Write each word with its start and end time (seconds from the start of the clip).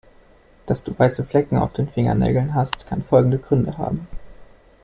Dass 0.65 0.83
du 0.83 0.97
weiße 0.97 1.23
Flecken 1.25 1.57
auf 1.57 1.73
den 1.73 1.87
Fingernägeln 1.87 2.55
hast, 2.55 2.87
kann 2.87 3.03
folgende 3.03 3.37
Gründe 3.37 3.77
haben. 3.77 4.07